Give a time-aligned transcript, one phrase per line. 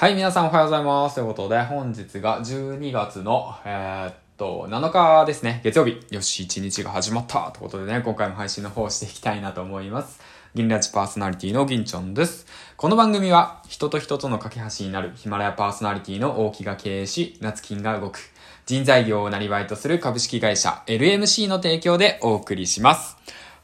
[0.00, 1.16] はい、皆さんおはようございます。
[1.16, 5.60] ということで、本日が12月の、えー、っと、7日ですね。
[5.64, 5.98] 月曜日。
[6.12, 10.20] よし、1日が始まったということでね、今回も配信の方をしていきたいなと思います。
[10.54, 12.46] 銀ラジパーソナリティの銀ちょんです。
[12.76, 18.20] この番組は、人と人との架け橋になるヒマラヤパーソナリティの大木が経営し、夏金が動く。
[18.66, 23.16] 人材業をなりわいとする株式会社 LMC の提供でお送りします。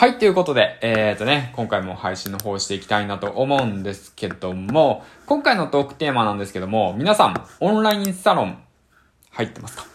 [0.00, 8.62] はい、ということで、えーとね、今回も配信の方していきたいなと思うんですけども、今回のトークテーマなんですけども、皆さん、オンラインサロン、
[9.32, 9.86] 入ってますか？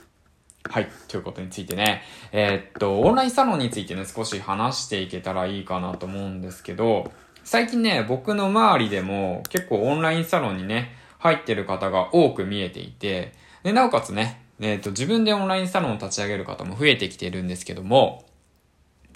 [0.70, 0.90] はい。
[1.08, 2.02] ということについてね。
[2.34, 7.10] えー、っと、オンラインサロンについてね、少し話していけたらいいかなと思うんですけど、
[7.46, 13.32] 最近ね、僕の周りでも結構オンラインサロンにね、入ってる方が多く見えていて、
[13.64, 18.26] で、なおかつね、えー、っと、自分でオンラインサロンを立ち上げる方も増えてきてるんですけども、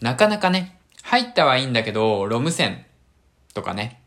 [0.02, 2.86] なかなかね、入ったはいいんだけど、ロム線
[3.54, 4.02] とかね。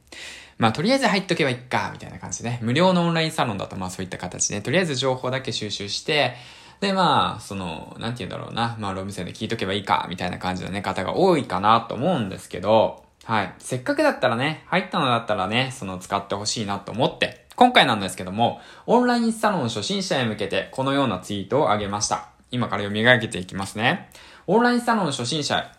[0.59, 2.59] まあ、とりあえず入っとけばいいか、みたいな感じでね。
[2.63, 6.35] 無料のオンラインサロンだと、まあそういった形で、とりあえず情報だけ収集して、
[6.81, 8.77] で、まあ、その、なんて言うんだろうな。
[8.79, 13.55] まあ、ロム線で聞いとけばいいか、みたいな感じのね、方が多いかなと思うんですけど、はい。
[13.59, 22.29] せっかくだったらね、入ったのだったらね、その使ってほしいなと思って、今回なんですけども、オンラインサロン初心者へ向けて、このようなツイートを上げました。
[22.51, 24.11] 今から読み上げていきますね。
[24.47, 25.71] オンラインサロン初心者、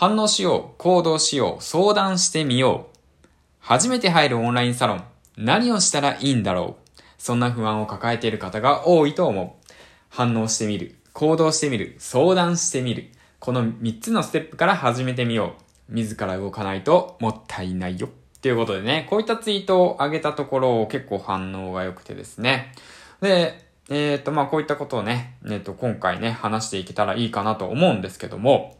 [0.00, 3.26] 反応しよう、行動しよう、相談してみよう。
[3.58, 5.04] 初めて入るオンラインサロン。
[5.36, 7.02] 何をしたらいいんだろう。
[7.18, 9.72] そんな不安を抱えている方が多いと思う。
[10.08, 13.08] 反応してみる、行動してみる、相談してみる。
[13.40, 15.54] この3つのステップから始めてみよ
[15.90, 15.92] う。
[15.92, 18.08] 自ら動かないともったいないよ。
[18.40, 22.72] ということでね、こういったツイートを上げたところを結構反応が良くてですね。
[23.20, 28.78] で、えっ、ー、と、まあ、こういったことをね、えっ、ー、と、今回ね、話していけたらいいかなと思うんですけども、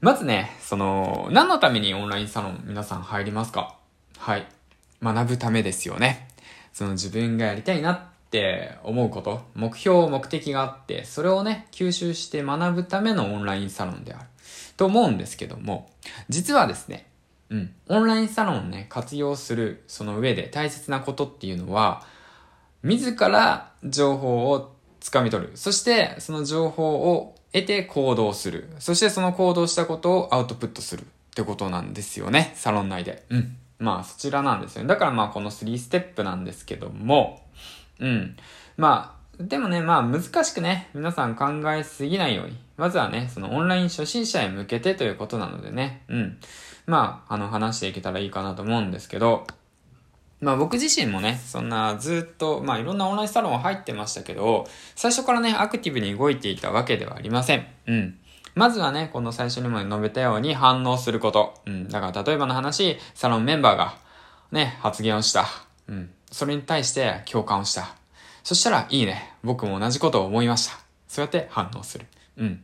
[0.00, 3.76] まずね、その、何のためにオンラインサロン皆さん入りますか？
[4.16, 4.46] はい。
[5.02, 6.28] 学ぶためですよね。
[6.72, 14.24] その自分がやりたいなって思うこと、目標、目的があって、それをね、吸収して学ぶためのオンラインサロンである。
[14.78, 15.90] と思うんですけども、
[16.30, 17.06] 実はですね、
[17.50, 22.06] うん、オンラインサロンをね、活用する、その上で大切なことっていうのは、
[22.82, 25.52] 自ら情報をつかみ取る。
[25.56, 28.68] そして、その情報を得て行動する。
[28.78, 32.52] そしてその行動したことをアウトプットするってことなんですよね。
[32.54, 33.24] サロン内で。
[33.30, 33.56] うん。
[33.78, 34.88] まあそちらなんですよね。
[34.88, 37.42] だからまあこの3ステップなんですけども、
[37.98, 38.36] うん。
[38.76, 42.56] まあ、でもね、まあ難しくね、皆さん考えすぎないように。
[42.76, 46.38] まずはね、そのオンライン初心者へ向けてということなのでね、うん。
[46.86, 49.46] まあ、あの話していけたらいいかなと思うんですけど、
[50.40, 57.66] まあ僕自身もね、そんなずっと、まあいろんなオンラインサロン入ってましたけど、最初からね、アクティブに動いていたわけではありません。
[57.86, 58.18] うん。
[58.54, 61.54] まずはね、この最初にも述べたように反応すること。
[61.66, 61.88] うん。
[61.88, 63.94] だから例えばの話、サロンメンバーが
[64.50, 65.46] ね、発言をした。
[65.88, 66.10] うん。
[66.30, 67.94] それに対して共感をした。
[68.42, 69.34] そしたら、いいね。
[69.44, 70.78] 僕も同じことを思いました。
[71.06, 72.06] そうやって反応する。
[72.38, 72.62] うん。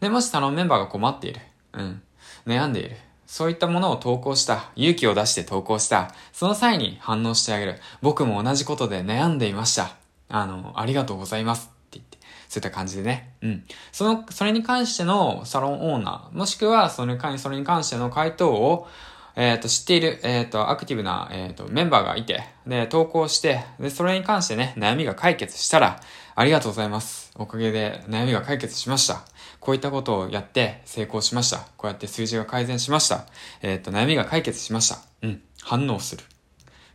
[0.00, 1.40] で、もしサロンメンバーが困っている。
[1.72, 2.02] うん。
[2.46, 2.96] 悩んでいる。
[3.26, 7.80] そういったものを投稿した、勇気を出して投稿した、その際に反応してあげる。
[8.02, 9.96] 僕も同じことで悩んでいました。
[10.28, 12.18] あの、ありがとうございますって言って、
[12.48, 13.34] そういった感じでね。
[13.42, 13.64] うん。
[13.92, 18.88] その、それに関してのサロンオーナー、もしくはそれに、関しての回答を、
[19.36, 26.00] えっ、ー、と、知っている、えっ、ー、と、アクティブな、えっ、ー、と、メンバーがいて、で、投稿して、で、それに関してね、悩みが解決したら、
[26.36, 27.32] ありがとうございます。
[27.36, 29.24] おかげで悩みが解決しました。
[29.60, 31.58] こういったことをやって成功しました。
[31.76, 33.26] こうやって数字が改善しました。
[33.62, 34.98] えっ、と、悩みが解決しました。
[35.22, 35.42] うん。
[35.62, 36.24] 反応する。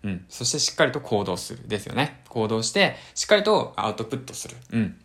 [0.03, 0.25] うん。
[0.29, 1.67] そしてしっかりと行動する。
[1.67, 2.21] ですよね。
[2.29, 4.55] 行動して、しっかりとアウトプットする。
[4.71, 5.01] うん。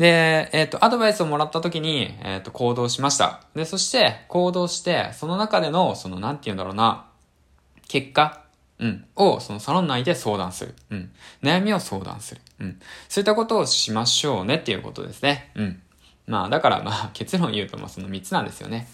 [0.00, 3.42] で、えっ、ー、と、アドバイスをもらった時に、えっ、ー、と、行動しました。
[3.54, 7.04] で、そして、行動して、その中での、その、なんて言うんだろうな、
[7.86, 8.40] 結果、
[8.78, 10.74] うん、を、そのサロン内で相談する。
[10.88, 11.10] うん。
[11.42, 12.40] 悩みを相談する。
[12.60, 12.80] うん。
[13.10, 15.50] そういったことをしましょうねっていうことですね。
[15.54, 15.82] うん。
[16.26, 18.88] まあ、だから、まあ、 結論言うと、まあ、その3つなんですよね。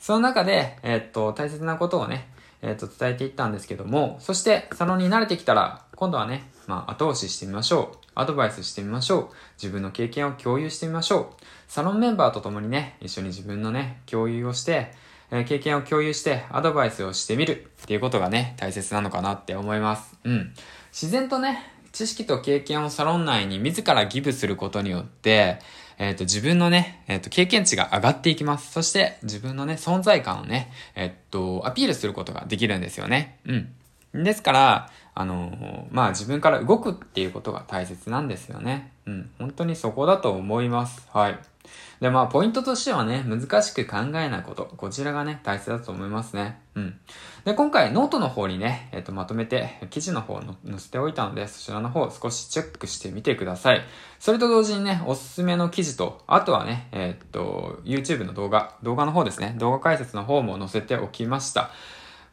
[0.00, 2.26] その中で、えー、っと、大切なことをね、
[2.62, 7.98] え、っと、伝えていったんですけども、そして、サロンに慣れてきたら、今度はね、まあ、後押ししてみましょう。
[8.16, 9.28] アドバイスしてみましょう。
[9.56, 11.44] 自分の経験を共有してみましょう。
[11.68, 14.90] サロンメンバーと共にね、一緒に自分のね、共有をして、
[15.30, 20.18] え、経験を共有して、アドバイスをしてみるっていうことがね、大切なのかなって思います。
[20.24, 20.52] うん。
[20.90, 25.60] 自然とね、知識と経験をサロン内に自らギブすることによって、
[25.98, 28.72] えっ、ー、と、自分のね、えっ、ー、と、経験値が上がっていきます。
[28.72, 33.38] そして、自分のね、存在感をね、えっ、ー、と、アピールすることができるんですよね。
[33.46, 33.74] うん。
[34.14, 38.92] ですから、あのまあ自分から動くっていうことが大切なんですよね。
[39.06, 39.30] うん。
[39.38, 41.06] 本当にそこだと思います。
[41.12, 41.38] はい。
[42.00, 44.64] で、まあ、ポイントとしてはね、難しく考えないこと。
[44.76, 46.58] こちらがね、大切だと思いますね。
[46.74, 46.98] うん。
[47.44, 53.82] で、今回、ノートの方にね、えっ、ー、と、まとめて、記事の方を載せておいたので、そちらの方を少しチェックしてみてください。
[54.18, 61.70] それと同時にね、おすすめの記事と、あとはね、えっ、ー、と、YouTube の動画、動画の方ですね、動画解説の方も載せておきました。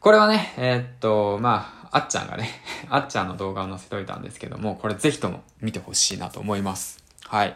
[0.00, 2.48] これはね、えー、っと、まあ、あっちゃんがね、
[2.88, 7.04] あっちゃんの動画を載せておいたんですけども、これぜひとも見てほしいなと思います。
[7.26, 7.52] はい。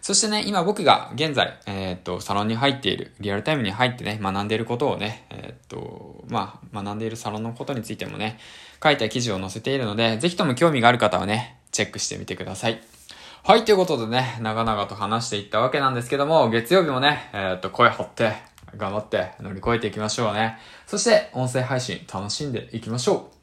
[0.00, 8.38] そしてね、今僕が現在、えー、っと、サロンに入っている、リアルタイムに入ってね、学んでいることをね、えー、っと、まあ、学んでいるサロンのことについてもね、
[8.80, 12.80] 書いた記事を載せているので、ぜひとも興味がある方はね、チェックしてみてください。
[13.42, 20.58] はい、ということでね、長々と話していったわけなんですけども、月曜日もね、えー、っと、声張って、頑張って乗り越えていきましょうね。
[20.86, 23.42] そして、音声配信楽しんでいきましょう。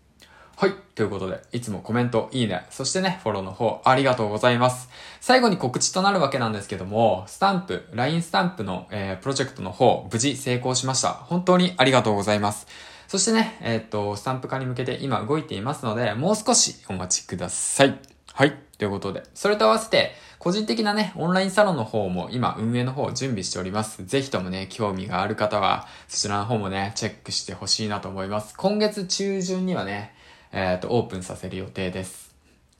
[0.58, 0.74] はい。
[0.94, 4.90] ということで、いつもコメント、いいね、そしてね、フォローの方、ありがとうございます。
[5.22, 11.14] 最後に告知となるわけなんですけども、スタンプ、LINE スタンプの、えー、プロジェクトの方、無事成功しました。
[11.14, 12.68] 本当にありがとうございます。
[13.08, 17.98] そしてね、えー、っと、スタンプ化に向けて今動いていますので、もう少しお待ちください。
[18.34, 18.54] はい。
[18.78, 24.06] ということで、それと合わせて、個人的なね、オンラインサロンの方も今運営の方を準備しております。
[24.06, 28.56] ぜひともね、興味がある方は、そちらの方もね、チェックしてほしいなと思います。
[28.56, 30.15] 今月中旬にはね、
[30.53, 32.33] えっ、ー、と、オープンさせる予定です。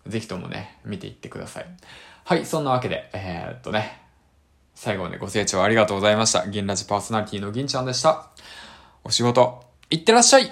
[0.07, 1.65] ぜひともね、見ていってください。
[2.23, 4.03] はい、そんなわけで、えー、っとね、
[4.73, 6.47] 最後までご清聴ありがとうございました。
[6.47, 8.29] 銀ラジパーソナリティの銀ちゃんでした。
[9.03, 10.50] お仕事、いってらっしゃい